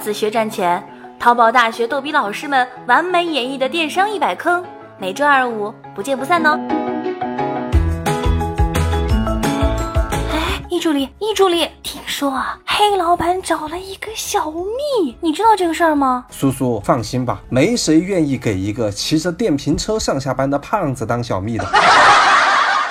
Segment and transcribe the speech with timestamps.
[0.00, 0.82] 子学赚钱，
[1.18, 4.64] 淘宝大学逗比老师们完美演绎的电商一百坑，
[4.98, 6.58] 每周二五不见不散哦。
[10.32, 16.24] 哎，易助理，易助理，听说啊，黑老板找了一个小蜜，你知道这个事儿吗？
[16.30, 21.66] 叔叔放心吧，没谁愿意给一个骑着电瓶车上下班的胖子当小蜜的。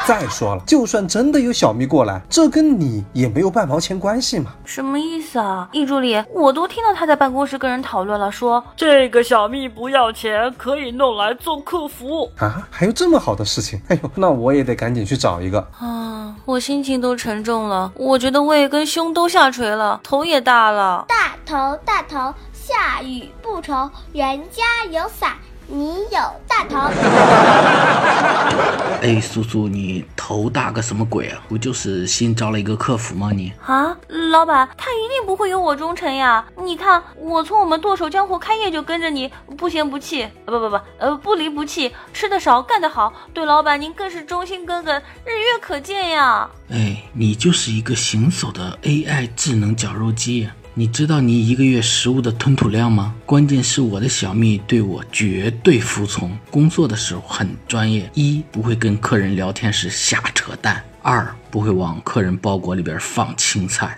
[0.10, 4.52] 再说了，就算真的有小蜜过来，这跟你也没有半毛钱关系嘛。
[4.66, 6.20] 什么意思啊，易助理？
[6.34, 12.68] 我都听到他在办公室跟人讨论了，说这个小蜜不要钱，可以弄来做客服啊。
[12.72, 13.80] 还有这么好的事情？
[13.90, 16.36] 哎呦，那我也得赶紧去找一个啊。
[16.44, 21.06] 我心情都沉重了，我觉得胃跟胸都下垂了，头也大了。
[21.08, 25.34] 大头大头，下雨不愁，人家有伞。
[25.72, 26.80] 你有大头？
[29.02, 31.40] 哎，叔叔，你头大个什么鬼啊？
[31.48, 33.32] 不就是新招了一个客服吗？
[33.34, 33.96] 你啊，
[34.32, 36.44] 老板，他一定不会有我忠诚呀！
[36.58, 46.50] 你看，我从我们剁手江湖开业就跟着你，不嫌不弃，不不不，呃，不离不弃，吃的少，干得好，对老板您更是忠心耿耿，日月可见呀！
[46.70, 50.50] 哎，你就是一个行走的 AI 智能绞肉机。
[50.80, 53.14] 你知道你一个月食物的吞吐量吗？
[53.26, 58.10] 关键是我的小蜜对我绝对服从，工作的时候很专业。
[58.14, 63.94] 一不会跟客人聊天时瞎扯淡，二不会往客人包裹里边放青菜。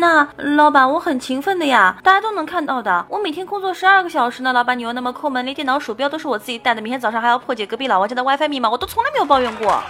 [0.00, 3.06] 那老板，我很勤奋的呀，大家都能看到的。
[3.08, 9.80] 我每天工作十二个小时呢，老板你又那么抠门，连电脑鼠标都是我自己带的，明天早上还要破解隔壁老王家的 WiFi 密码，我都从来没有抱怨过。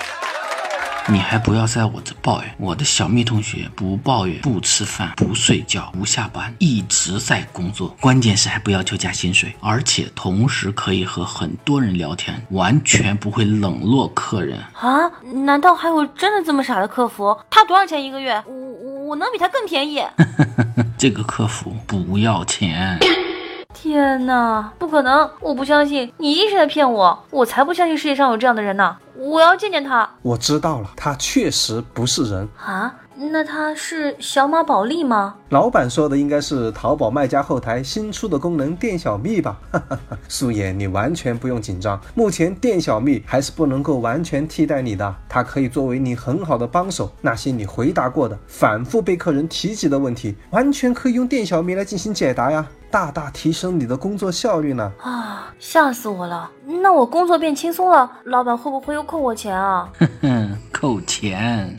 [1.06, 7.94] 你还不要在我这抱怨，我的小蜜同学不抱怨，不吃饭，不睡觉，不下班，一直在工作。
[8.00, 15.10] 关键是还不要求加薪水，而且同时可以和很多人聊天，完全不会冷落客人啊？
[15.44, 17.36] 难道还有真的这么傻的客服？
[17.50, 18.42] 他多少钱一个月？
[18.46, 20.02] 我我我能比他更便宜？
[20.96, 22.98] 这个客服不要钱。
[23.74, 25.28] 天哪，不可能！
[25.40, 28.96] 我不相信，你一定是在骗我，我才不相信世界上有这样的人呢！
[29.24, 30.08] 我要见见他。
[30.22, 32.94] 我知道了，他确实不是人啊。
[33.16, 35.36] 那他是小马宝莉吗？
[35.50, 39.56] 老板说的应该是淘宝卖家后台新出的功能店小蜜吧？
[40.28, 47.12] 素颜，你完全不用紧张，目前店小蜜还是不能够完全替代你的，它可以作为你很好的帮手。
[47.20, 54.92] 那些你回答过的、反复被客人提及的问题，完全可以用店小蜜来进行解答呀，大大提升你的工作效率呢。
[55.00, 56.50] 啊，吓死我了！
[56.82, 59.88] 那我工作变轻松了，老板会不会又扣我钱啊？
[60.84, 61.74] 哼哼，扣钱。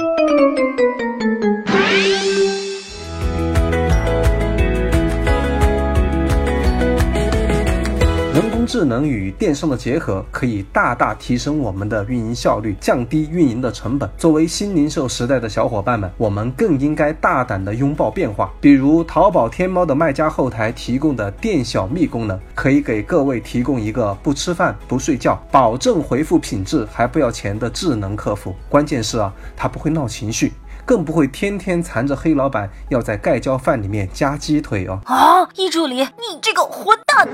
[8.75, 14.09] 智能与电商的结合，可以大大提升我们的运营效率，降低运营的成本。
[14.17, 18.51] 作为新零售时代的小伙伴们，我们更应该大胆地拥抱变化。
[18.59, 28.53] 比如淘宝天猫的卖家后台提供的店小蜜功能，可以给各位提供一个不吃饭不睡觉，保证回复品质还不要钱的智能客服。
[28.67, 30.51] 关键是啊，他不会闹情绪。
[30.87, 34.99] 更不会天天缠着黑老板要在盖浇饭里面加鸡腿哦！
[35.05, 37.27] 啊，易助理，你这个混蛋！